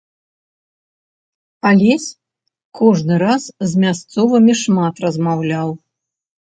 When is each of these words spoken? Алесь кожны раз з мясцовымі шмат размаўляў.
Алесь 1.73 2.09
кожны 2.81 3.15
раз 3.27 3.43
з 3.69 3.87
мясцовымі 3.87 4.53
шмат 4.67 4.93
размаўляў. 5.09 5.69